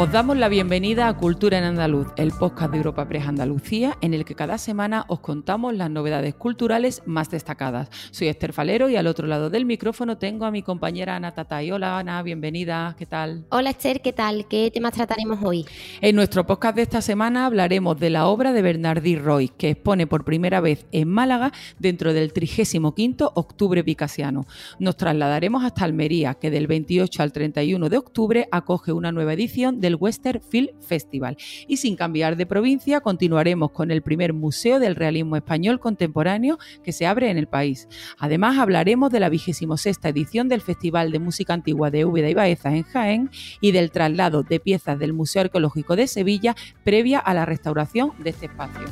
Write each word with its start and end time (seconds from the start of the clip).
Os 0.00 0.12
damos 0.12 0.36
la 0.36 0.48
bienvenida 0.48 1.08
a 1.08 1.16
Cultura 1.16 1.58
en 1.58 1.64
Andaluz, 1.64 2.06
el 2.16 2.30
podcast 2.30 2.70
de 2.70 2.76
Europa 2.76 3.08
Press 3.08 3.26
Andalucía, 3.26 3.98
en 4.00 4.14
el 4.14 4.24
que 4.24 4.36
cada 4.36 4.56
semana 4.56 5.04
os 5.08 5.18
contamos 5.18 5.74
las 5.74 5.90
novedades 5.90 6.36
culturales 6.36 7.02
más 7.04 7.30
destacadas. 7.30 7.88
Soy 8.12 8.28
Esther 8.28 8.52
Falero 8.52 8.88
y 8.88 8.94
al 8.94 9.08
otro 9.08 9.26
lado 9.26 9.50
del 9.50 9.64
micrófono 9.64 10.16
tengo 10.16 10.44
a 10.44 10.52
mi 10.52 10.62
compañera 10.62 11.16
Ana 11.16 11.32
Tatay. 11.32 11.72
Hola 11.72 11.98
Ana, 11.98 12.22
bienvenida, 12.22 12.94
¿qué 12.96 13.06
tal? 13.06 13.44
Hola 13.50 13.70
Esther, 13.70 14.00
¿qué 14.00 14.12
tal? 14.12 14.46
¿Qué 14.46 14.70
temas 14.72 14.92
trataremos 14.92 15.40
hoy? 15.42 15.66
En 16.00 16.14
nuestro 16.14 16.46
podcast 16.46 16.76
de 16.76 16.82
esta 16.82 17.02
semana 17.02 17.46
hablaremos 17.46 17.98
de 17.98 18.10
la 18.10 18.28
obra 18.28 18.52
de 18.52 18.62
Bernardí 18.62 19.16
Roy, 19.16 19.48
que 19.48 19.70
expone 19.70 20.06
por 20.06 20.24
primera 20.24 20.60
vez 20.60 20.86
en 20.92 21.08
Málaga 21.08 21.50
dentro 21.80 22.12
del 22.12 22.32
35 22.32 23.32
Octubre 23.34 23.82
Picasiano. 23.82 24.46
Nos 24.78 24.96
trasladaremos 24.96 25.64
hasta 25.64 25.84
Almería, 25.84 26.34
que 26.34 26.52
del 26.52 26.68
28 26.68 27.20
al 27.20 27.32
31 27.32 27.88
de 27.88 27.96
octubre 27.98 28.48
acoge 28.52 28.92
una 28.92 29.10
nueva 29.10 29.32
edición 29.32 29.80
del 29.88 29.96
Western 29.96 30.42
Film 30.42 30.68
Festival. 30.80 31.38
Y 31.66 31.78
sin 31.78 31.96
cambiar 31.96 32.36
de 32.36 32.44
provincia, 32.44 33.00
continuaremos 33.00 33.70
con 33.70 33.90
el 33.90 34.02
primer 34.02 34.34
Museo 34.34 34.78
del 34.78 34.96
Realismo 34.96 35.36
Español 35.36 35.80
Contemporáneo 35.80 36.58
que 36.84 36.92
se 36.92 37.06
abre 37.06 37.30
en 37.30 37.38
el 37.38 37.48
país. 37.48 37.88
Además, 38.18 38.58
hablaremos 38.58 39.10
de 39.10 39.20
la 39.20 39.30
26 39.30 39.98
edición 40.04 40.48
del 40.48 40.60
Festival 40.60 41.10
de 41.10 41.18
Música 41.18 41.54
Antigua 41.54 41.90
de 41.90 42.04
Úbeda 42.04 42.28
y 42.28 42.34
Baeza 42.34 42.74
en 42.74 42.82
Jaén 42.82 43.30
y 43.62 43.72
del 43.72 43.90
traslado 43.90 44.42
de 44.42 44.60
piezas 44.60 44.98
del 44.98 45.14
Museo 45.14 45.42
Arqueológico 45.42 45.96
de 45.96 46.06
Sevilla 46.06 46.54
previa 46.84 47.18
a 47.18 47.32
la 47.32 47.46
restauración 47.46 48.12
de 48.18 48.30
este 48.30 48.46
espacio. 48.46 48.86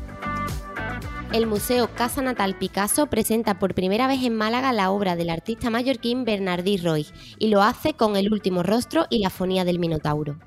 El 1.33 1.47
Museo 1.47 1.91
Casa 1.95 2.23
Natal 2.23 2.57
Picasso 2.57 3.09
presenta 3.09 3.59
por 3.59 3.75
primera 3.75 4.07
vez 4.07 4.23
en 4.23 4.35
Málaga 4.35 4.73
la 4.73 4.91
obra 4.91 5.17
del 5.17 5.29
artista 5.29 5.71
mallorquín 5.71 6.25
Bernardí 6.25 6.79
Roy 6.79 7.07
y 7.39 7.49
lo 7.49 7.63
hace 7.63 7.95
con 7.95 8.17
El 8.17 8.33
último 8.33 8.63
rostro 8.63 9.07
y 9.11 9.19
la 9.19 9.29
fonía 9.29 9.65
del 9.65 9.79
Minotauro. 9.79 10.39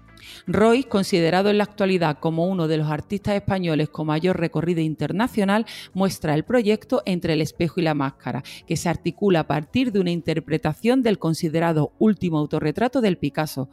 Roy, 0.47 0.83
considerado 0.83 1.49
en 1.49 1.57
la 1.57 1.63
actualidad 1.63 2.19
como 2.19 2.47
uno 2.47 2.67
de 2.67 2.77
los 2.77 2.89
artistas 2.89 3.35
españoles 3.35 3.89
con 3.89 4.07
mayor 4.07 4.39
recorrido 4.39 4.81
internacional, 4.81 5.65
muestra 5.93 6.33
el 6.33 6.43
proyecto 6.43 7.01
Entre 7.05 7.33
el 7.33 7.41
espejo 7.41 7.79
y 7.79 7.83
la 7.83 7.93
máscara, 7.93 8.43
que 8.67 8.77
se 8.77 8.89
articula 8.89 9.41
a 9.41 9.47
partir 9.47 9.91
de 9.91 9.99
una 9.99 10.11
interpretación 10.11 11.01
del 11.01 11.19
considerado 11.19 11.93
último 11.99 12.37
autorretrato 12.37 13.01
del 13.01 13.17
Picasso, 13.17 13.69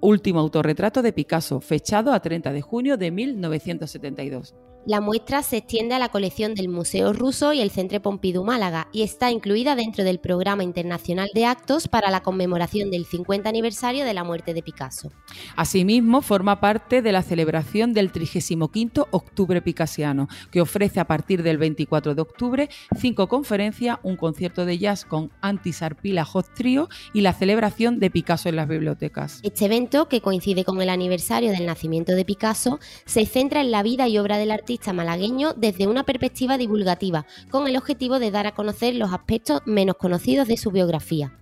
último 0.00 0.40
autorretrato 0.40 1.02
de 1.02 1.12
Picasso, 1.12 1.60
fechado 1.60 2.12
a 2.12 2.20
30 2.20 2.52
de 2.52 2.60
junio 2.60 2.96
de 2.96 3.10
1972. 3.10 4.54
La 4.84 5.00
muestra 5.00 5.44
se 5.44 5.58
extiende 5.58 5.94
a 5.94 6.00
la 6.00 6.08
colección 6.08 6.56
del 6.56 6.68
Museo 6.68 7.12
Ruso 7.12 7.52
y 7.52 7.60
el 7.60 7.70
Centro 7.70 8.02
Pompidou 8.02 8.44
Málaga 8.44 8.88
y 8.90 9.02
está 9.02 9.30
incluida 9.30 9.76
dentro 9.76 10.02
del 10.02 10.18
Programa 10.18 10.64
Internacional 10.64 11.30
de 11.34 11.46
Actos 11.46 11.86
para 11.86 12.10
la 12.10 12.24
conmemoración 12.24 12.90
del 12.90 13.06
50 13.06 13.48
aniversario 13.48 14.04
de 14.04 14.12
la 14.12 14.24
muerte 14.24 14.54
de 14.54 14.62
Picasso. 14.62 15.12
Asimismo, 15.54 16.20
forma 16.20 16.58
parte 16.58 17.00
de 17.00 17.12
la 17.12 17.22
celebración 17.22 17.94
del 17.94 18.10
35 18.10 19.06
Octubre 19.12 19.62
Picasiano, 19.62 20.26
que 20.50 20.60
ofrece 20.60 20.98
a 20.98 21.06
partir 21.06 21.44
del 21.44 21.58
24 21.58 22.16
de 22.16 22.22
octubre 22.22 22.68
cinco 22.98 23.28
conferencias, 23.28 23.98
un 24.02 24.16
concierto 24.16 24.66
de 24.66 24.78
jazz 24.78 25.04
con 25.04 25.30
Antisarpila 25.42 26.24
Hot 26.24 26.54
Trio 26.54 26.88
y 27.14 27.20
la 27.20 27.34
celebración 27.34 28.00
de 28.00 28.10
Picasso 28.10 28.48
en 28.48 28.56
las 28.56 28.66
bibliotecas. 28.66 29.38
Este 29.44 29.66
evento, 29.66 30.08
que 30.08 30.20
coincide 30.20 30.64
con 30.64 30.82
el 30.82 30.88
aniversario 30.88 31.52
del 31.52 31.66
nacimiento 31.66 32.16
de 32.16 32.24
Picasso, 32.24 32.80
se 33.04 33.26
centra 33.26 33.60
en 33.60 33.70
la 33.70 33.84
vida 33.84 34.08
y 34.08 34.18
obra 34.18 34.38
del 34.38 34.50
artista 34.50 34.71
malagueño 34.92 35.54
desde 35.54 35.86
una 35.86 36.04
perspectiva 36.04 36.58
divulgativa, 36.58 37.26
con 37.50 37.66
el 37.66 37.76
objetivo 37.76 38.18
de 38.18 38.30
dar 38.30 38.46
a 38.46 38.54
conocer 38.54 38.94
los 38.94 39.12
aspectos 39.12 39.60
menos 39.66 39.96
conocidos 39.96 40.48
de 40.48 40.56
su 40.56 40.70
biografía. 40.70 41.32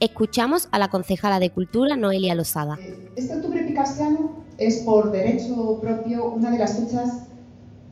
Escuchamos 0.00 0.68
a 0.70 0.78
la 0.78 0.88
concejala 0.88 1.40
de 1.40 1.50
Cultura, 1.50 1.96
Noelia 1.96 2.34
Losada. 2.34 2.78
Este 3.16 3.34
octubre 3.34 3.64
picasiano 3.64 4.44
es 4.56 4.78
por 4.78 5.10
derecho 5.10 5.78
propio 5.80 6.26
una 6.26 6.50
de 6.50 6.58
las 6.58 6.78
fechas 6.78 7.26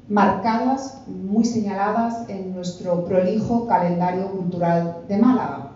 marcadas, 0.09 1.03
muy 1.09 1.45
señaladas 1.45 2.29
en 2.29 2.55
nuestro 2.55 3.05
prolijo 3.05 3.67
calendario 3.67 4.31
cultural 4.31 4.99
de 5.09 5.19
Málaga. 5.19 5.73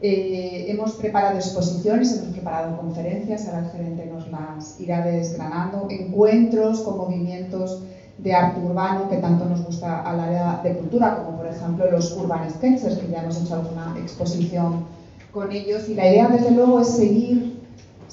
Eh, 0.00 0.66
hemos 0.68 0.92
preparado 0.92 1.36
exposiciones, 1.36 2.16
hemos 2.18 2.32
preparado 2.32 2.76
conferencias, 2.76 3.46
ahora 3.46 3.66
el 3.66 3.70
gerente 3.70 4.06
nos 4.06 4.30
las 4.30 4.78
irá 4.80 5.04
desgranando, 5.04 5.88
encuentros 5.90 6.80
con 6.80 6.98
movimientos 6.98 7.82
de 8.18 8.34
arte 8.34 8.60
urbano 8.60 9.08
que 9.08 9.18
tanto 9.18 9.44
nos 9.44 9.64
gusta 9.64 10.00
al 10.02 10.20
área 10.20 10.60
de 10.62 10.74
cultura, 10.76 11.22
como 11.24 11.36
por 11.36 11.46
ejemplo 11.46 11.90
los 11.90 12.16
Urban 12.16 12.50
Sketchers, 12.50 12.96
que 12.96 13.08
ya 13.08 13.22
hemos 13.22 13.40
hecho 13.40 13.54
alguna 13.54 13.94
exposición 13.98 14.84
con 15.32 15.52
ellos. 15.52 15.88
Y 15.88 15.94
la 15.94 16.08
idea, 16.08 16.28
desde 16.28 16.50
luego, 16.50 16.80
es 16.80 16.88
seguir 16.88 17.55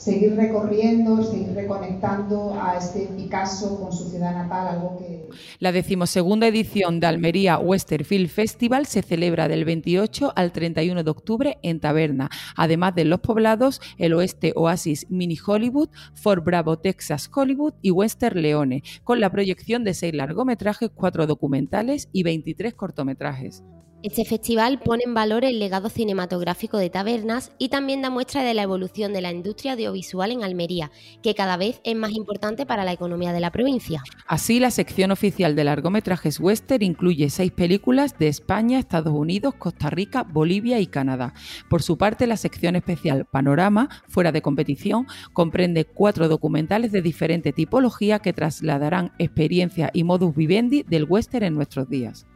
seguir 0.03 0.36
recorriendo, 0.36 1.24
seguir 1.24 1.53
reconectando 1.53 2.53
a 2.62 2.78
este 2.78 3.08
Picasso 3.16 3.80
con 3.80 3.94
su 3.94 4.09
ciudad 4.09 4.34
natal, 4.34 4.68
algo 4.68 4.97
que... 4.97 5.30
La 5.59 5.72
decimosegunda 5.72 6.47
edición 6.47 7.00
de 7.00 7.08
Almería 7.08 7.58
Westerfield 7.58 8.30
Festival 8.30 8.86
se 8.86 9.02
celebra 9.02 9.47
del 9.47 9.63
28 9.63 10.34
al 10.36 10.52
31 10.52 11.03
de 11.03 11.09
octubre 11.09 11.58
en 11.63 11.80
Taberna, 11.80 12.30
además 12.56 12.96
de 12.96 13.06
los 13.06 13.22
poblados 13.22 13.80
el 13.97 14.13
Oeste 14.13 14.52
Oasis 14.56 15.09
Mini 15.09 15.38
Hollywood, 15.46 15.90
Fort 16.16 16.44
Bravo 16.44 16.80
Texas 16.80 17.30
Hollywood 17.34 17.74
y 17.81 17.92
Western 17.92 18.42
Leone, 18.42 18.84
con 19.03 19.22
la 19.22 19.30
proyección 19.30 19.84
de 19.84 19.94
seis 19.94 20.13
largometrajes, 20.13 20.90
cuatro 20.94 21.28
documentales 21.28 22.09
y 22.12 22.24
23 22.24 22.74
cortometrajes. 22.74 23.63
Este 24.03 24.25
festival 24.25 24.80
pone 24.80 25.03
en 25.06 25.14
valor 25.14 25.46
el 25.46 25.59
legado 25.59 25.88
cinematográfico 25.88 26.78
de 26.78 26.90
Tabernas 26.90 27.53
y 27.58 27.69
también 27.69 28.02
da 28.02 28.09
muestra 28.09 28.44
de 28.44 28.53
la 28.53 28.64
evolución 28.64 29.14
de 29.14 29.22
la 29.22 29.31
industria 29.31 29.74
audiovisual 29.74 30.34
en 30.34 30.44
Almería, 30.44 30.91
que 31.22 31.34
cada 31.34 31.56
vez 31.56 31.80
es 31.86 31.96
más 31.96 32.12
importante 32.12 32.66
para 32.66 32.84
la 32.84 32.92
economía 32.92 33.31
de 33.31 33.40
la 33.40 33.50
provincia. 33.50 34.03
Así, 34.28 34.59
la 34.59 34.72
sección 34.72 35.12
oficial 35.12 35.56
de 35.56 35.63
largometrajes 35.63 36.42
western 36.42 36.84
incluye 36.84 37.30
seis 37.30 37.53
películas 37.53 38.19
de 38.19 38.28
España, 38.28 38.78
Estados 38.78 39.13
Unidos, 39.13 39.53
Costa 39.58 39.90
Rica, 39.90 40.24
Bolivia 40.24 40.81
y 40.81 40.88
Canadá. 40.88 41.34
Por 41.69 41.81
su 41.81 41.97
parte, 41.97 42.28
la 42.28 42.36
sección 42.36 42.75
especial 42.75 43.24
Panorama, 43.24 43.88
fuera 44.09 44.34
de 44.34 44.42
competición, 44.42 45.08
comprende 45.31 45.86
cuatro 45.86 46.28
documentales 46.28 46.92
de 46.92 47.02
diferente 47.02 47.53
tipología 47.53 48.19
que 48.19 48.34
trasladarán 48.34 49.13
experiencia 49.18 49.92
y 49.94 50.03
modus 50.03 50.36
vivendi 50.36 50.84
del 50.84 51.06
western 51.06 51.46
en 51.46 51.56
nuestros 51.56 51.88
días. 51.88 52.28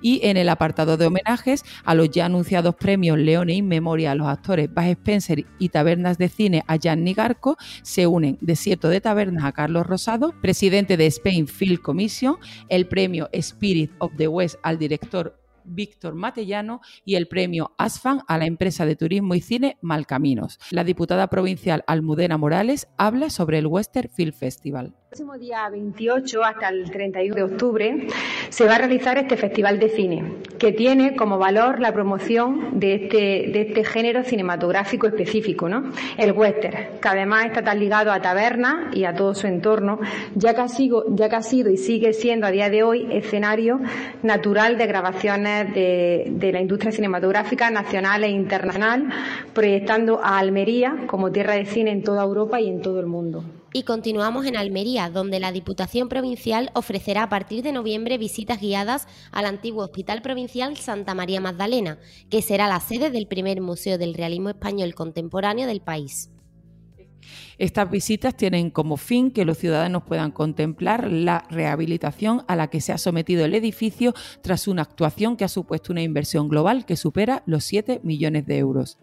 Y 0.00 0.20
en 0.24 0.36
el 0.36 0.48
apartado 0.48 0.96
de 0.96 1.06
homenajes 1.06 1.64
a 1.84 1.94
los 1.94 2.10
ya 2.10 2.26
anunciados 2.26 2.74
premios 2.74 3.18
Leone 3.18 3.54
in 3.54 3.68
Memoria 3.68 4.12
a 4.12 4.14
los 4.14 4.26
actores 4.26 4.72
Bas 4.72 4.86
Spencer 4.86 5.44
y 5.58 5.68
Tabernas 5.68 6.18
de 6.18 6.28
Cine 6.28 6.64
a 6.66 6.76
Jan 6.82 7.04
Nigarco, 7.04 7.56
se 7.82 8.06
unen 8.06 8.38
Desierto 8.40 8.88
de 8.88 9.00
Tabernas 9.00 9.44
a 9.44 9.52
Carlos 9.52 9.86
Rosado, 9.86 10.34
presidente 10.40 10.96
de 10.96 11.06
Spain 11.06 11.46
Film 11.46 11.76
Commission, 11.76 12.36
el 12.68 12.86
premio 12.86 13.28
Spirit 13.32 13.90
of 13.98 14.12
the 14.16 14.28
West 14.28 14.56
al 14.62 14.78
director 14.78 15.41
Víctor 15.64 16.14
Matellano 16.14 16.80
y 17.04 17.16
el 17.16 17.28
premio 17.28 17.74
ASFAN 17.78 18.20
a 18.28 18.38
la 18.38 18.46
empresa 18.46 18.86
de 18.86 18.96
turismo 18.96 19.34
y 19.34 19.40
cine 19.40 19.78
Malcaminos. 19.80 20.58
La 20.70 20.84
diputada 20.84 21.28
provincial 21.28 21.84
Almudena 21.86 22.38
Morales 22.38 22.88
habla 22.96 23.30
sobre 23.30 23.58
el 23.58 23.66
Western 23.66 24.08
Film 24.08 24.32
Festival. 24.32 24.94
El 25.12 25.18
próximo 25.18 25.36
día 25.36 25.68
28 25.68 26.42
hasta 26.42 26.68
el 26.70 26.90
31 26.90 27.34
de 27.34 27.42
octubre 27.42 28.06
se 28.48 28.64
va 28.64 28.76
a 28.76 28.78
realizar 28.78 29.18
este 29.18 29.36
festival 29.36 29.78
de 29.78 29.90
cine, 29.90 30.36
que 30.58 30.72
tiene 30.72 31.16
como 31.16 31.36
valor 31.36 31.80
la 31.80 31.92
promoción 31.92 32.80
de 32.80 32.94
este, 32.94 33.16
de 33.52 33.60
este 33.68 33.84
género 33.84 34.24
cinematográfico 34.24 35.06
específico, 35.06 35.68
¿no? 35.68 35.92
el 36.16 36.32
western, 36.32 36.98
que 37.00 37.08
además 37.08 37.46
está 37.46 37.62
tan 37.62 37.78
ligado 37.78 38.10
a 38.10 38.22
taberna 38.22 38.90
y 38.94 39.04
a 39.04 39.14
todo 39.14 39.34
su 39.34 39.46
entorno, 39.46 40.00
ya 40.34 40.54
que, 40.54 40.62
ha 40.62 40.68
sido, 40.68 41.04
ya 41.14 41.28
que 41.28 41.36
ha 41.36 41.42
sido 41.42 41.70
y 41.70 41.76
sigue 41.76 42.14
siendo 42.14 42.46
a 42.46 42.50
día 42.50 42.70
de 42.70 42.82
hoy 42.82 43.06
escenario 43.10 43.80
natural 44.22 44.78
de 44.78 44.86
grabaciones 44.86 45.51
de, 45.64 46.50
la 46.52 46.60
industria 46.60 46.92
cinematográfica 46.92 47.70
nacional 47.70 48.24
e 48.24 48.30
internacional, 48.30 49.08
proyectando 49.54 50.20
a 50.22 50.38
Almería 50.38 51.04
como 51.06 51.30
tierra 51.30 51.54
de 51.54 51.66
cine 51.66 51.90
en 51.90 52.02
toda 52.02 52.22
Europa 52.22 52.60
y 52.60 52.68
en 52.68 52.82
todo 52.82 53.00
el 53.00 53.06
mundo. 53.06 53.44
Y 53.74 53.84
continuamos 53.84 54.44
en 54.44 54.56
Almería, 54.56 55.08
donde 55.08 55.40
la 55.40 55.50
Diputación 55.50 56.08
Provincial 56.08 56.70
ofrecerá 56.74 57.22
a 57.22 57.28
partir 57.28 57.62
de 57.62 57.72
noviembre 57.72 58.18
visitas 58.18 58.60
guiadas 58.60 59.08
al 59.30 59.46
antiguo 59.46 59.84
Hospital 59.84 60.20
Provincial 60.20 60.76
Santa 60.76 61.14
María 61.14 61.40
Magdalena, 61.40 61.98
que 62.28 62.42
será 62.42 62.68
la 62.68 62.80
sede 62.80 63.10
del 63.10 63.26
primer 63.26 63.60
Museo 63.62 63.96
del 63.96 64.14
Realismo 64.14 64.50
Español 64.50 64.94
Contemporáneo 64.94 65.66
del 65.66 65.80
país. 65.80 66.30
Estas 67.58 67.90
visitas 67.90 68.36
tienen 68.36 68.70
como 68.70 68.96
fin 68.96 69.30
que 69.30 69.44
los 69.44 69.58
ciudadanos 69.58 70.04
puedan 70.04 70.30
contemplar 70.30 71.10
la 71.10 71.46
rehabilitación 71.50 72.44
a 72.48 72.56
la 72.56 72.68
que 72.68 72.80
se 72.80 72.92
ha 72.92 72.98
sometido 72.98 73.44
el 73.44 73.54
edificio 73.54 74.14
tras 74.42 74.68
una 74.68 74.82
actuación 74.82 75.36
que 75.36 75.44
ha 75.44 75.48
supuesto 75.48 75.92
una 75.92 76.02
inversión 76.02 76.48
global 76.48 76.86
que 76.86 76.96
supera 76.96 77.42
los 77.46 77.64
7 77.64 78.00
millones 78.02 78.46
de 78.46 78.58
euros. 78.58 78.98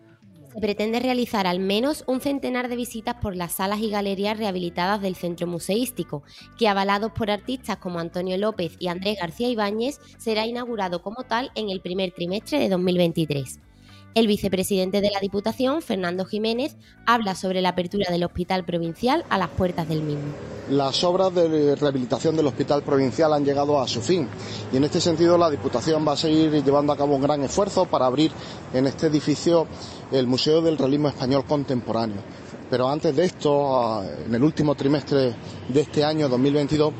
Se 0.53 0.59
pretende 0.59 0.99
realizar 0.99 1.45
al 1.45 1.59
menos 1.59 2.03
un 2.07 2.21
centenar 2.21 2.69
de 2.69 2.75
visitas 2.75 3.15
por 3.21 3.35
las 3.35 3.53
salas 3.53 3.79
y 3.81 3.89
galerías 3.91 4.37
rehabilitadas 4.37 4.99
del 4.99 5.15
centro 5.15 5.45
museístico, 5.45 6.23
que 6.57 6.67
avalados 6.67 7.11
por 7.11 7.29
artistas 7.29 7.77
como 7.77 7.99
Antonio 7.99 8.35
López 8.37 8.75
y 8.79 8.87
Andrés 8.87 9.19
García 9.21 9.47
Ibáñez, 9.47 9.99
será 10.17 10.47
inaugurado 10.47 11.03
como 11.03 11.23
tal 11.23 11.51
en 11.53 11.69
el 11.69 11.81
primer 11.81 12.11
trimestre 12.11 12.57
de 12.57 12.69
2023. 12.69 13.59
El 14.15 14.25
vicepresidente 14.25 15.01
de 15.01 15.11
la 15.11 15.19
Diputación, 15.19 15.83
Fernando 15.83 16.25
Jiménez, 16.25 16.75
habla 17.05 17.35
sobre 17.35 17.61
la 17.61 17.69
apertura 17.69 18.11
del 18.11 18.23
Hospital 18.23 18.65
Provincial 18.65 19.23
a 19.29 19.37
las 19.37 19.49
puertas 19.49 19.87
del 19.87 20.01
mismo. 20.01 20.33
Las 20.71 21.03
obras 21.03 21.33
de 21.33 21.75
rehabilitación 21.75 22.35
del 22.35 22.47
Hospital 22.47 22.81
Provincial 22.81 23.33
han 23.33 23.45
llegado 23.45 23.79
a 23.79 23.87
su 23.87 24.01
fin 24.01 24.27
y 24.73 24.77
en 24.77 24.83
este 24.83 24.99
sentido 24.99 25.37
la 25.37 25.49
Diputación 25.49 26.07
va 26.07 26.13
a 26.13 26.17
seguir 26.17 26.63
llevando 26.63 26.91
a 26.91 26.97
cabo 26.97 27.15
un 27.15 27.21
gran 27.21 27.43
esfuerzo 27.43 27.85
para 27.85 28.07
abrir 28.07 28.31
en 28.73 28.87
este 28.87 29.07
edificio 29.07 29.67
el 30.11 30.25
Museo 30.25 30.61
del 30.61 30.77
Realismo 30.77 31.09
Español 31.09 31.45
Contemporáneo. 31.45 32.21
Pero 32.69 32.89
antes 32.89 33.15
de 33.15 33.25
esto, 33.25 34.03
en 34.25 34.33
el 34.33 34.43
último 34.43 34.75
trimestre 34.75 35.33
de 35.67 35.81
este 35.81 36.03
año 36.03 36.29
2022, 36.29 36.93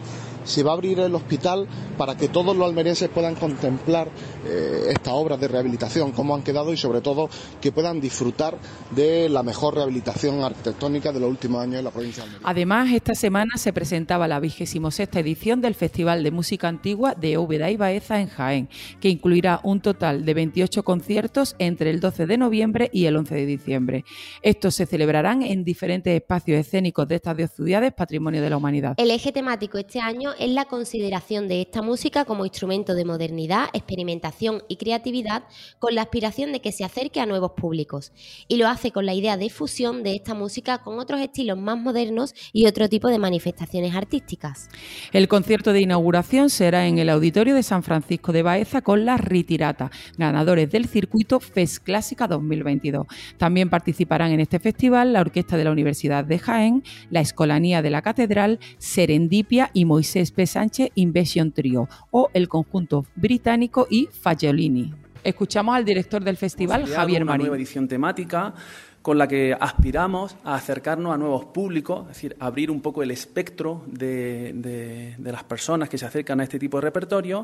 se 0.50 0.64
va 0.64 0.72
a 0.72 0.74
abrir 0.74 1.00
el 1.00 1.14
hospital 1.16 1.68
para 1.98 2.18
que 2.18 2.28
todos 2.28 2.56
los 2.56 2.68
almerienses 2.68 3.10
puedan 3.10 3.36
contemplar 3.36 4.10
eh, 4.46 4.88
esta 4.90 5.14
obra 5.14 5.38
de 5.38 5.48
rehabilitación, 5.48 6.12
cómo 6.12 6.36
han 6.36 6.42
quedado 6.42 6.74
y 6.74 6.78
sobre 6.78 7.02
todo 7.02 7.30
que 7.62 7.72
puedan 7.72 8.02
disfrutar 8.02 8.58
de 8.92 9.30
la 9.30 9.44
mejor 9.44 9.76
rehabilitación 9.76 10.42
arquitectónica 10.42 11.12
de 11.12 11.20
los 11.20 11.30
últimos 11.30 11.62
años 11.62 11.80
en 11.80 11.86
la 11.86 11.92
provincia 11.92 12.24
de 12.24 12.30
Almería. 12.30 12.50
Además, 12.50 12.92
esta 12.92 13.14
semana 13.14 13.58
se 13.58 13.74
presentaba 13.74 14.28
la 14.28 14.40
vigésimo 14.40 14.92
sexta 14.92 15.20
edición 15.20 15.62
del 15.62 15.76
Festival 15.76 16.24
de 16.24 16.32
Música 16.32 16.68
Antigua 16.68 17.14
de 17.16 17.38
Úbeda 17.38 17.70
y 17.70 17.78
Baeza 17.78 18.20
en 18.20 18.28
Jaén, 18.28 18.70
que 19.00 19.10
incluirá 19.10 19.60
un 19.64 19.82
total 19.82 20.26
de 20.26 20.34
28 20.34 20.84
conciertos 20.84 21.56
entre 21.60 21.92
el 21.92 22.00
12 22.00 22.26
de 22.26 22.38
noviembre 22.38 22.90
y 22.92 23.06
el 23.06 23.16
11 23.16 23.36
de 23.36 23.46
diciembre. 23.46 24.06
Estos 24.42 24.76
se 24.76 24.86
celebrarán 24.86 25.44
en 25.44 25.64
diferentes 25.64 26.14
espacios 26.14 26.60
escénicos 26.60 27.08
de 27.08 27.16
estas 27.16 27.38
dos 27.38 27.52
ciudades, 27.52 27.94
Patrimonio 27.94 28.42
de 28.42 28.50
la 28.50 28.58
Humanidad. 28.58 28.96
El 28.98 29.12
eje 29.12 29.32
temático 29.32 29.78
este 29.78 30.00
año 30.00 30.32
es 30.40 30.50
la 30.50 30.66
consideración 30.66 31.48
de 31.50 31.62
esta 31.62 31.82
música 31.82 32.24
como 32.24 32.46
instrumento 32.46 32.96
de 32.96 33.04
modernidad, 33.04 33.68
experimentación 33.74 34.64
y 34.70 34.78
creatividad 34.78 35.44
con 35.80 35.94
la 35.96 36.04
aspiración 36.04 36.54
de 36.54 36.62
que 36.62 36.72
se 36.72 36.86
acerque 36.86 37.20
a 37.20 37.26
nuevos 37.26 37.52
públicos. 37.52 38.14
Y 38.48 38.56
lo 38.56 38.70
hace 38.70 38.92
con 38.92 39.06
la 39.06 39.14
idea 39.14 39.36
de 39.36 39.50
fusión 39.50 40.02
de 40.02 40.16
esta 40.16 40.34
música 40.34 40.78
con 40.78 40.98
otros 40.98 41.20
estilos 41.20 41.58
más 41.58 41.78
modernos 41.78 42.34
y 42.54 42.68
otro 42.68 42.88
tipo 42.88 43.10
de 43.10 43.20
manifestaciones 43.20 43.94
artísticas. 43.94 44.70
El 45.12 45.28
concierto 45.28 45.74
de 45.74 45.82
inauguración 45.82 46.50
será 46.50 46.88
en 46.88 47.00
el 47.00 47.10
Auditorio 47.10 47.54
de 47.54 47.64
San 47.64 47.84
Francisco 47.84 48.32
de 48.32 48.44
Baeza 48.44 48.82
con 48.82 49.04
la 49.04 49.18
Ritirata, 49.18 49.92
ganadores 50.18 50.72
del 50.72 50.88
circuito 50.88 51.42
FES 51.42 51.82
Clásica 51.82 52.28
2022. 52.28 53.08
También 53.38 53.70
participarán 53.70 54.32
en 54.32 54.40
este 54.40 54.60
festival 54.60 55.12
la 55.12 55.22
Orquesta 55.22 55.58
de 55.58 55.66
la 55.66 55.72
Universidad 55.72 56.24
de 56.24 56.40
Jaén, 56.40 56.84
la 57.10 57.20
Escolanía 57.20 57.82
de 57.82 57.90
la 57.90 58.02
Catedral, 58.02 58.60
Serendipia 58.78 59.70
y 59.74 59.84
Moisés 59.84 60.29
P. 60.32 60.46
Sánchez 60.48 60.90
Invasion 60.96 61.52
Trio 61.52 61.88
o 62.12 62.30
el 62.34 62.48
conjunto 62.48 63.06
británico 63.16 63.88
y 63.90 64.08
Fagiolini. 64.12 64.94
Escuchamos 65.24 65.76
al 65.76 65.84
director 65.86 66.24
del 66.24 66.38
festival, 66.38 66.86
Javier 66.86 67.24
una 67.24 67.32
Marín. 67.34 67.48
nueva 67.48 67.58
edición 67.58 67.88
temática 67.88 68.54
con 69.02 69.18
la 69.18 69.28
que 69.28 69.56
aspiramos 69.58 70.36
a 70.44 70.56
acercarnos 70.56 71.14
a 71.14 71.18
nuevos 71.18 71.46
públicos, 71.46 72.02
es 72.04 72.08
decir, 72.10 72.36
abrir 72.40 72.70
un 72.70 72.82
poco 72.82 73.02
el 73.02 73.12
espectro 73.12 73.84
de, 73.88 74.52
de- 74.56 75.16
de 75.18 75.32
las 75.32 75.44
personas 75.46 75.88
que 75.90 75.98
se 75.98 76.06
acercan 76.06 76.40
a 76.42 76.44
este 76.44 76.60
tipo 76.60 76.78
de 76.78 76.82
repertorio. 76.82 77.44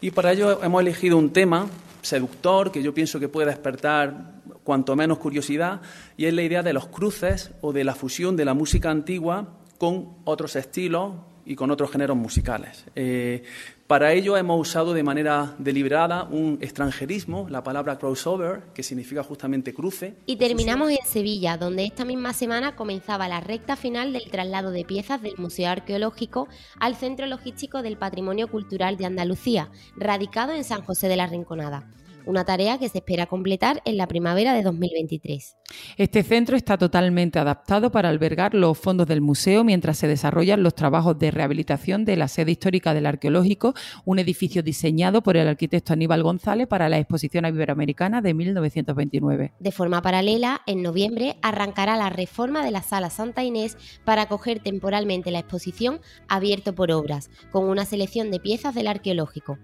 Y 0.00 0.10
para 0.12 0.32
ello 0.32 0.62
hemos 0.62 0.80
elegido 0.80 1.18
un 1.18 1.30
tema 1.30 1.66
seductor 2.00 2.72
que 2.72 2.82
yo 2.82 2.94
pienso 2.94 3.20
que 3.20 3.28
puede 3.28 3.48
despertar 3.48 4.34
cuanto 4.62 4.96
menos 4.96 5.18
curiosidad, 5.18 5.82
y 6.16 6.24
es 6.24 6.32
la 6.32 6.42
idea 6.42 6.62
de 6.62 6.72
los 6.72 6.86
cruces 6.86 7.50
o 7.60 7.72
de 7.74 7.84
la 7.84 7.94
fusión 7.94 8.34
de 8.34 8.46
la 8.46 8.54
música 8.54 8.90
antigua 8.90 9.58
con 9.76 10.08
otros 10.24 10.56
estilos 10.56 11.12
y 11.46 11.56
con 11.56 11.70
otros 11.70 11.90
géneros 11.90 12.16
musicales. 12.16 12.84
Eh, 12.94 13.42
para 13.86 14.12
ello 14.12 14.36
hemos 14.36 14.58
usado 14.58 14.94
de 14.94 15.02
manera 15.02 15.54
deliberada 15.58 16.24
un 16.24 16.58
extranjerismo, 16.62 17.48
la 17.50 17.62
palabra 17.62 17.98
crossover, 17.98 18.62
que 18.74 18.82
significa 18.82 19.22
justamente 19.22 19.74
cruce. 19.74 20.14
Y 20.24 20.36
terminamos 20.36 20.90
en 20.90 21.04
Sevilla, 21.06 21.58
donde 21.58 21.84
esta 21.84 22.06
misma 22.06 22.32
semana 22.32 22.76
comenzaba 22.76 23.28
la 23.28 23.40
recta 23.40 23.76
final 23.76 24.14
del 24.14 24.30
traslado 24.30 24.70
de 24.70 24.84
piezas 24.84 25.20
del 25.20 25.36
Museo 25.36 25.70
Arqueológico 25.70 26.48
al 26.80 26.96
Centro 26.96 27.26
Logístico 27.26 27.82
del 27.82 27.98
Patrimonio 27.98 28.48
Cultural 28.48 28.96
de 28.96 29.04
Andalucía, 29.04 29.68
radicado 29.96 30.52
en 30.52 30.64
San 30.64 30.82
José 30.82 31.08
de 31.08 31.16
la 31.16 31.26
Rinconada. 31.26 31.86
Una 32.26 32.44
tarea 32.44 32.78
que 32.78 32.88
se 32.88 32.98
espera 32.98 33.26
completar 33.26 33.82
en 33.84 33.96
la 33.96 34.06
primavera 34.06 34.54
de 34.54 34.62
2023. 34.62 35.56
Este 35.96 36.22
centro 36.22 36.56
está 36.56 36.78
totalmente 36.78 37.38
adaptado 37.38 37.90
para 37.90 38.08
albergar 38.08 38.54
los 38.54 38.78
fondos 38.78 39.06
del 39.06 39.20
museo 39.20 39.62
mientras 39.64 39.98
se 39.98 40.08
desarrollan 40.08 40.62
los 40.62 40.74
trabajos 40.74 41.18
de 41.18 41.30
rehabilitación 41.30 42.04
de 42.04 42.16
la 42.16 42.28
sede 42.28 42.52
histórica 42.52 42.94
del 42.94 43.06
arqueológico, 43.06 43.74
un 44.04 44.18
edificio 44.18 44.62
diseñado 44.62 45.22
por 45.22 45.36
el 45.36 45.48
arquitecto 45.48 45.92
Aníbal 45.92 46.22
González 46.22 46.66
para 46.66 46.88
la 46.88 46.98
exposición 46.98 47.46
iberoamericana 47.46 48.22
de 48.22 48.34
1929. 48.34 49.52
De 49.58 49.72
forma 49.72 50.00
paralela, 50.00 50.62
en 50.66 50.82
noviembre 50.82 51.36
arrancará 51.42 51.96
la 51.96 52.10
reforma 52.10 52.64
de 52.64 52.70
la 52.70 52.82
Sala 52.82 53.10
Santa 53.10 53.44
Inés 53.44 53.76
para 54.04 54.22
acoger 54.22 54.60
temporalmente 54.60 55.30
la 55.30 55.40
exposición 55.40 56.00
Abierto 56.28 56.74
por 56.74 56.90
Obras, 56.90 57.30
con 57.50 57.64
una 57.64 57.84
selección 57.84 58.30
de 58.30 58.40
piezas 58.40 58.74
del 58.74 58.86
arqueológico. 58.86 59.58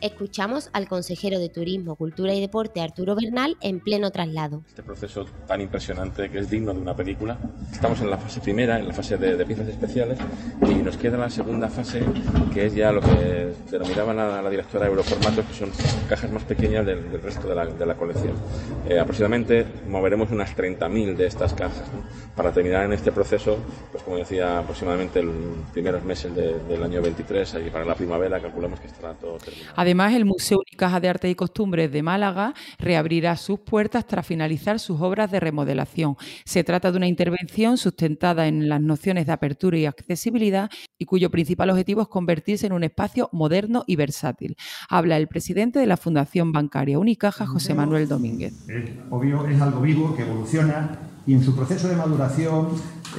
Escuchamos 0.00 0.68
al 0.72 0.88
consejero 0.88 1.38
de 1.38 1.48
Turismo, 1.48 1.96
Cultura 1.96 2.34
y 2.34 2.40
Deporte, 2.40 2.80
Arturo 2.80 3.14
Bernal, 3.16 3.56
en 3.62 3.80
pleno 3.80 4.10
traslado. 4.10 4.62
este 4.68 4.82
proceso 4.82 5.24
tan 5.46 5.60
impresionante 5.60 6.30
que 6.30 6.38
es 6.38 6.50
digno 6.50 6.74
de 6.74 6.80
una 6.80 6.94
película. 6.94 7.38
Estamos 7.72 8.00
en 8.00 8.10
la 8.10 8.18
fase 8.18 8.40
primera, 8.40 8.78
en 8.78 8.88
la 8.88 8.94
fase 8.94 9.16
de, 9.16 9.44
piezas 9.46 9.68
especiales, 9.68 10.18
y 10.68 10.74
nos 10.74 10.96
queda 10.96 11.16
la 11.16 11.30
segunda 11.30 11.68
fase, 11.68 12.02
que 12.52 12.66
es 12.66 12.74
ya 12.74 12.92
lo 12.92 13.00
que 13.00 13.52
denominaba 13.70 14.12
la, 14.12 14.42
la 14.42 14.50
directora 14.50 14.86
Euroformatos, 14.86 15.44
que 15.46 15.54
son 15.54 15.70
cajas 16.08 16.30
más 16.30 16.42
pequeñas 16.44 16.84
del, 16.84 17.20
resto 17.22 17.48
de 17.48 17.86
la, 17.86 17.94
colección. 17.96 18.34
Eh, 18.88 18.98
aproximadamente 18.98 19.66
moveremos 19.88 20.30
unas 20.30 20.54
30.000 20.54 21.16
de 21.16 21.26
estas 21.26 21.54
cajas 21.54 21.84
para 22.36 22.52
terminar 22.52 22.84
en 22.84 22.92
este 22.92 23.12
proceso, 23.12 23.56
pues 23.90 24.02
como 24.04 24.18
decía, 24.18 24.58
aproximadamente 24.58 25.22
los 25.22 25.34
primeros 25.72 26.04
meses 26.04 26.34
de- 26.34 26.58
del 26.68 26.82
año 26.82 27.00
23 27.00 27.56
y 27.66 27.70
para 27.70 27.84
la 27.84 27.94
primavera 27.94 28.40
calculamos 28.40 28.78
que 28.80 28.88
estará 28.88 29.14
todo 29.14 29.38
terminado. 29.38 29.74
Además, 29.86 30.14
el 30.14 30.24
Museo 30.24 30.58
Unicaja 30.68 30.98
de 30.98 31.08
Arte 31.08 31.30
y 31.30 31.36
Costumbres 31.36 31.92
de 31.92 32.02
Málaga 32.02 32.54
reabrirá 32.76 33.36
sus 33.36 33.60
puertas 33.60 34.04
tras 34.04 34.26
finalizar 34.26 34.80
sus 34.80 35.00
obras 35.00 35.30
de 35.30 35.38
remodelación. 35.38 36.16
Se 36.44 36.64
trata 36.64 36.90
de 36.90 36.96
una 36.96 37.06
intervención 37.06 37.76
sustentada 37.76 38.48
en 38.48 38.68
las 38.68 38.80
nociones 38.80 39.26
de 39.26 39.32
apertura 39.32 39.78
y 39.78 39.86
accesibilidad 39.86 40.70
y 40.98 41.04
cuyo 41.04 41.30
principal 41.30 41.70
objetivo 41.70 42.02
es 42.02 42.08
convertirse 42.08 42.66
en 42.66 42.72
un 42.72 42.82
espacio 42.82 43.28
moderno 43.30 43.84
y 43.86 43.94
versátil. 43.94 44.56
Habla 44.88 45.18
el 45.18 45.28
presidente 45.28 45.78
de 45.78 45.86
la 45.86 45.96
Fundación 45.96 46.50
Bancaria 46.50 46.98
Unicaja, 46.98 47.46
José 47.46 47.72
Manuel 47.72 48.08
Domínguez. 48.08 48.54
Obvio, 49.10 49.46
es 49.46 49.60
algo 49.60 49.82
vivo 49.82 50.16
que 50.16 50.22
evoluciona 50.22 50.98
y 51.28 51.34
en 51.34 51.44
su 51.44 51.54
proceso 51.54 51.86
de 51.86 51.94
maduración 51.94 52.70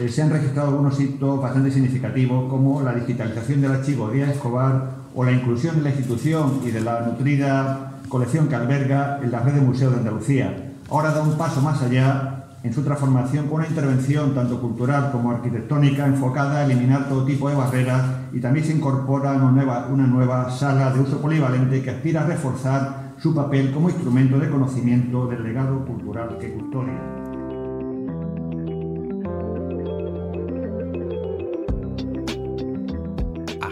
eh, 0.02 0.10
se 0.10 0.22
han 0.22 0.32
registrado 0.32 0.72
algunos 0.72 1.00
hitos 1.00 1.42
bastante 1.42 1.72
significativos 1.72 2.50
como 2.50 2.82
la 2.82 2.94
digitalización 2.94 3.62
del 3.62 3.72
archivo 3.72 4.10
Díaz 4.12 4.32
Escobar 4.32 4.97
o 5.18 5.26
la 5.26 5.32
inclusión 5.32 5.78
de 5.78 5.82
la 5.82 5.90
institución 5.90 6.62
y 6.64 6.70
de 6.70 6.80
la 6.80 7.02
nutrida 7.02 7.94
colección 8.08 8.48
que 8.48 8.54
alberga 8.54 9.20
en 9.24 9.32
la 9.32 9.40
red 9.40 9.54
de 9.54 9.62
museos 9.62 9.92
de 9.92 9.98
Andalucía. 9.98 10.74
Ahora 10.92 11.12
da 11.12 11.24
un 11.24 11.36
paso 11.36 11.60
más 11.60 11.82
allá 11.82 12.46
en 12.62 12.72
su 12.72 12.84
transformación 12.84 13.48
con 13.48 13.62
una 13.62 13.68
intervención 13.68 14.36
tanto 14.36 14.62
cultural 14.62 15.12
como 15.12 15.32
arquitectónica 15.32 16.06
enfocada 16.06 16.60
a 16.60 16.66
eliminar 16.66 17.10
todo 17.10 17.26
tipo 17.26 17.50
de 17.50 17.56
barreras 17.56 18.04
y 18.32 18.40
también 18.40 18.68
se 18.68 18.74
incorpora 18.74 19.32
una 19.32 19.50
nueva, 19.50 19.88
una 19.92 20.06
nueva 20.06 20.52
sala 20.52 20.92
de 20.92 21.00
uso 21.00 21.20
polivalente 21.20 21.82
que 21.82 21.90
aspira 21.90 22.22
a 22.22 22.28
reforzar 22.28 23.14
su 23.18 23.34
papel 23.34 23.72
como 23.72 23.90
instrumento 23.90 24.38
de 24.38 24.52
conocimiento 24.52 25.26
del 25.26 25.44
legado 25.44 25.84
cultural 25.84 26.38
que 26.40 26.54
custodia. 26.54 27.27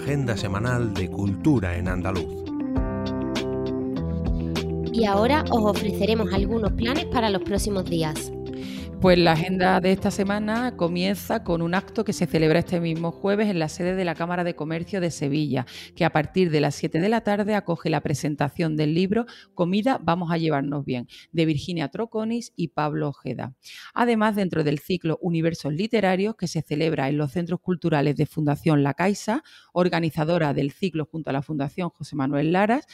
Agenda 0.06 0.38
semanal 0.38 0.94
de 0.94 1.10
Cultura 1.10 1.76
en 1.76 1.88
Andaluz. 1.88 2.28
Y 4.94 5.06
ahora 5.06 5.44
os 5.50 5.64
ofreceremos 5.64 6.32
algunos 6.32 6.74
planes 6.74 7.06
para 7.06 7.32
los 7.32 7.42
próximos 7.42 7.86
días. 7.86 8.32
Pues 9.06 9.20
la 9.20 9.34
agenda 9.34 9.80
de 9.82 9.92
esta 9.92 10.10
semana 10.10 10.76
comienza 10.76 11.44
con 11.44 11.62
un 11.62 11.76
acto 11.76 12.04
que 12.04 12.12
se 12.12 12.26
celebra 12.26 12.58
este 12.58 12.80
mismo 12.80 13.12
jueves 13.12 13.50
en 13.50 13.60
la 13.60 13.70
sede 13.70 13.94
de 13.94 14.04
la 14.04 14.16
Cámara 14.16 14.44
de 14.44 14.56
Comercio 14.56 15.00
de 15.00 15.12
Sevilla, 15.12 15.68
que 15.96 16.06
a 16.06 16.10
partir 16.10 16.50
de 16.50 16.60
las 16.60 16.74
7 16.74 17.00
de 17.00 17.08
la 17.08 17.22
tarde 17.22 17.54
acoge 17.54 17.92
la 17.92 18.02
presentación 18.02 18.76
del 18.76 18.96
libro 18.96 19.28
Comida 19.54 20.00
vamos 20.02 20.32
a 20.32 20.40
llevarnos 20.40 20.86
bien, 20.86 21.08
de 21.32 21.46
Virginia 21.46 21.90
Troconis 21.90 22.52
y 22.56 22.70
Pablo 22.70 23.10
Ojeda. 23.10 23.54
Además, 23.94 24.36
dentro 24.36 24.64
del 24.64 24.80
ciclo 24.80 25.20
Universos 25.22 25.72
Literarios, 25.72 26.36
que 26.36 26.48
se 26.48 26.64
celebra 26.64 27.08
en 27.08 27.20
los 27.20 27.32
centros 27.32 27.60
culturales 27.60 28.16
de 28.16 28.26
Fundación 28.26 28.82
La 28.82 28.96
Caixa, 28.96 29.44
organizadora 29.72 30.56
del 30.56 30.72
ciclo 30.72 31.06
junto 31.06 31.30
a 31.30 31.34
la 31.34 31.44
Fundación 31.44 31.92
José 31.92 32.16
Manuel 32.16 32.54
Laras, 32.54 32.88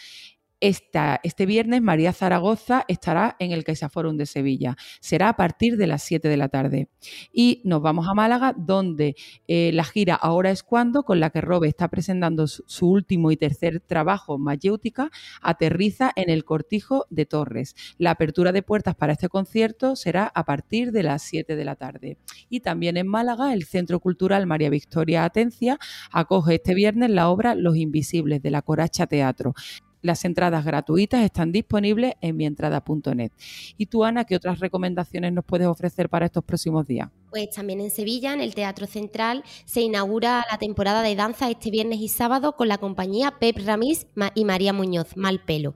este 0.61 1.45
viernes 1.45 1.81
María 1.81 2.13
Zaragoza 2.13 2.85
estará 2.87 3.35
en 3.39 3.51
el 3.51 3.63
CaixaForum 3.63 4.15
de 4.15 4.27
Sevilla. 4.27 4.77
Será 4.99 5.29
a 5.29 5.35
partir 5.35 5.75
de 5.75 5.87
las 5.87 6.03
7 6.03 6.29
de 6.29 6.37
la 6.37 6.49
tarde. 6.49 6.87
Y 7.33 7.61
nos 7.65 7.81
vamos 7.81 8.07
a 8.07 8.13
Málaga, 8.13 8.53
donde 8.55 9.15
eh, 9.47 9.71
la 9.73 9.83
gira 9.83 10.15
Ahora 10.15 10.51
es 10.51 10.61
cuando, 10.61 11.03
con 11.03 11.19
la 11.19 11.31
que 11.31 11.41
Robe 11.41 11.67
está 11.67 11.87
presentando 11.87 12.45
su, 12.47 12.87
último 12.87 13.31
y 13.31 13.37
tercer 13.37 13.79
trabajo, 13.79 14.37
Mayéutica, 14.37 15.09
aterriza 15.41 16.11
en 16.15 16.29
el 16.29 16.45
Cortijo 16.45 17.07
de 17.09 17.25
Torres. 17.25 17.75
La 17.97 18.11
apertura 18.11 18.51
de 18.51 18.61
puertas 18.61 18.95
para 18.95 19.13
este 19.13 19.29
concierto 19.29 19.95
será 19.95 20.31
a 20.33 20.45
partir 20.45 20.91
de 20.91 21.03
las 21.03 21.23
7 21.23 21.55
de 21.55 21.65
la 21.65 21.75
tarde. 21.75 22.17
Y 22.49 22.59
también 22.59 22.97
en 22.97 23.07
Málaga, 23.07 23.53
el 23.53 23.63
Centro 23.63 23.99
Cultural 23.99 24.45
María 24.45 24.69
Victoria 24.69 25.25
Atencia 25.25 25.79
acoge 26.11 26.55
este 26.55 26.75
viernes 26.75 27.09
la 27.09 27.29
obra 27.29 27.55
Los 27.55 27.77
Invisibles 27.77 28.41
de 28.43 28.51
la 28.51 28.61
Coracha 28.61 29.07
Teatro. 29.07 29.53
Las 30.01 30.25
entradas 30.25 30.65
gratuitas 30.65 31.23
están 31.23 31.51
disponibles 31.51 32.13
en 32.21 32.35
mientrada.net. 32.35 33.31
¿Y 33.77 33.85
tú, 33.85 34.03
Ana, 34.03 34.25
qué 34.25 34.35
otras 34.35 34.59
recomendaciones 34.59 35.31
nos 35.31 35.45
puedes 35.45 35.67
ofrecer 35.67 36.09
para 36.09 36.25
estos 36.25 36.43
próximos 36.43 36.87
días? 36.87 37.09
Pues 37.29 37.51
también 37.51 37.81
en 37.81 37.91
Sevilla, 37.91 38.33
en 38.33 38.41
el 38.41 38.55
Teatro 38.55 38.87
Central, 38.87 39.43
se 39.65 39.81
inaugura 39.81 40.43
la 40.51 40.57
temporada 40.57 41.03
de 41.03 41.15
danza 41.15 41.49
este 41.49 41.69
viernes 41.69 41.99
y 41.99 42.07
sábado 42.07 42.55
con 42.55 42.67
la 42.67 42.79
compañía 42.79 43.37
Pep 43.39 43.57
Ramis 43.63 44.07
y 44.33 44.45
María 44.45 44.73
Muñoz, 44.73 45.15
Mal 45.15 45.43
Pelo, 45.43 45.75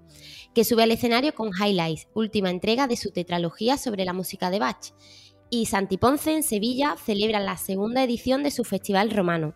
que 0.56 0.64
sube 0.64 0.84
al 0.84 0.92
escenario 0.92 1.36
con 1.36 1.52
Highlights, 1.54 2.08
última 2.16 2.50
entrega 2.50 2.88
de 2.88 2.98
su 2.98 3.12
tetralogía 3.12 3.78
sobre 3.78 4.06
la 4.06 4.14
música 4.14 4.50
de 4.50 4.60
Bach. 4.60 4.94
Y 5.52 5.68
Santi 5.68 5.98
Ponce, 5.98 6.34
en 6.34 6.42
Sevilla, 6.42 6.96
celebra 6.98 7.40
la 7.40 7.58
segunda 7.58 8.04
edición 8.04 8.42
de 8.42 8.50
su 8.50 8.64
Festival 8.64 9.12
Romano 9.12 9.54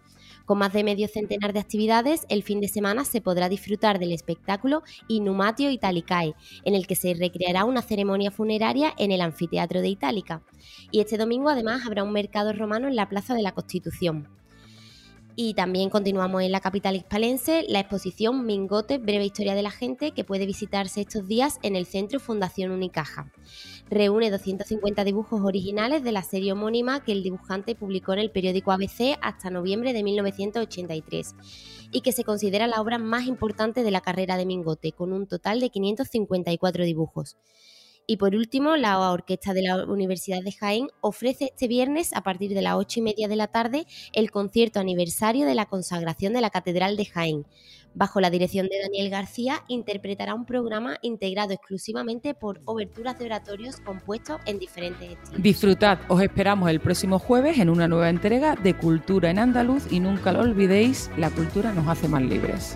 con 0.50 0.58
más 0.58 0.74
de 0.74 0.84
medio 0.84 1.08
centenar 1.08 1.54
de 1.54 1.60
actividades, 1.60 2.26
el 2.28 2.42
fin 2.42 2.60
de 2.60 2.68
semana 2.68 3.06
se 3.06 3.22
podrá 3.22 3.50
disfrutar 3.50 4.00
del 4.00 4.12
espectáculo 4.12 4.82
Inumatio 5.08 5.70
Italicae, 5.70 6.34
en 6.66 6.74
el 6.74 6.88
que 6.88 6.96
se 6.96 7.14
recreará 7.14 7.66
una 7.66 7.84
ceremonia 7.84 8.32
funeraria 8.32 8.92
en 8.98 9.12
el 9.12 9.22
anfiteatro 9.22 9.82
de 9.82 9.90
Itálica. 9.90 10.42
Y 10.90 11.02
este 11.02 11.18
domingo 11.18 11.50
además 11.50 11.86
habrá 11.86 12.04
un 12.04 12.14
mercado 12.14 12.52
romano 12.52 12.88
en 12.88 12.96
la 12.96 13.08
Plaza 13.08 13.36
de 13.36 13.44
la 13.44 13.52
Constitución. 13.52 14.39
Y 15.42 15.54
también 15.54 15.90
continuamos 15.90 16.44
en 16.44 16.52
la 16.52 16.60
capital 16.60 16.98
hispalense 16.98 17.64
la 17.70 17.80
exposición 17.80 18.46
Mingote, 18.46 18.98
breve 18.98 19.24
historia 19.24 19.56
de 19.56 19.62
la 19.62 19.72
gente, 19.72 20.12
que 20.12 20.26
puede 20.26 20.46
visitarse 20.46 21.00
estos 21.00 21.30
días 21.30 21.60
en 21.64 21.78
el 21.78 21.86
Centro 21.86 22.20
Fundación 22.20 22.72
Unicaja. 22.72 23.32
Reúne 23.90 24.32
250 24.32 25.02
dibujos 25.06 25.40
originales 25.42 26.04
de 26.04 26.12
la 26.12 26.24
serie 26.24 26.52
homónima 26.52 27.06
que 27.06 27.14
el 27.14 27.24
dibujante 27.24 27.74
publicó 27.74 28.12
en 28.12 28.20
el 28.20 28.32
periódico 28.32 28.74
ABC 28.74 29.18
hasta 29.22 29.50
noviembre 29.50 29.94
de 29.94 30.04
1983 30.04 31.36
y 31.94 32.02
que 32.02 32.12
se 32.12 32.26
considera 32.26 32.68
la 32.68 32.82
obra 32.82 32.98
más 32.98 33.26
importante 33.26 33.84
de 33.84 33.92
la 33.92 34.02
carrera 34.02 34.36
de 34.36 34.46
Mingote, 34.46 34.92
con 34.92 35.14
un 35.14 35.26
total 35.26 35.62
de 35.62 35.70
554 35.70 36.84
dibujos. 36.84 37.38
Y 38.10 38.18
por 38.18 38.34
último, 38.34 38.76
la 38.76 39.12
Orquesta 39.12 39.54
de 39.54 39.62
la 39.62 39.86
Universidad 39.86 40.42
de 40.42 40.52
Jaén 40.52 40.88
ofrece 41.00 41.52
este 41.52 41.68
viernes, 41.68 42.12
a 42.16 42.24
partir 42.24 42.56
de 42.56 42.64
las 42.64 42.74
ocho 42.74 43.02
y 43.02 43.04
media 43.04 43.28
de 43.28 43.36
la 43.36 43.46
tarde, 43.46 43.86
el 44.14 44.32
concierto 44.32 44.80
aniversario 44.80 45.46
de 45.46 45.54
la 45.54 45.68
consagración 45.68 46.34
de 46.34 46.42
la 46.42 46.50
Catedral 46.50 46.98
de 46.98 47.06
Jaén. 47.06 47.46
Bajo 47.94 48.20
la 48.20 48.32
dirección 48.32 48.66
de 48.66 48.80
Daniel 48.82 49.12
García, 49.12 49.64
interpretará 49.68 50.34
un 50.34 50.48
programa 50.48 50.98
integrado 51.04 51.54
exclusivamente 51.54 52.34
por 52.34 52.62
oberturas 52.66 53.20
de 53.20 53.26
oratorios 53.26 53.78
compuestos 53.78 54.42
en 54.48 54.58
diferentes 54.58 55.12
estilos. 55.12 55.44
Disfrutad, 55.44 56.00
os 56.08 56.20
esperamos 56.24 56.72
el 56.72 56.80
próximo 56.80 57.20
jueves 57.20 57.60
en 57.60 57.70
una 57.70 57.88
nueva 57.88 58.10
entrega 58.10 58.56
de 58.56 58.76
Cultura 58.76 59.30
en 59.30 59.38
Andaluz 59.38 59.86
y 59.92 60.00
nunca 60.00 60.32
lo 60.32 60.40
olvidéis, 60.40 61.12
la 61.16 61.30
cultura 61.30 61.74
nos 61.74 61.88
hace 61.88 62.08
más 62.08 62.24
libres. 62.24 62.76